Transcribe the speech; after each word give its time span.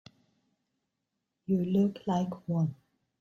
You 1.45 1.63
look 1.63 2.07
like 2.07 2.33
one. 2.47 2.73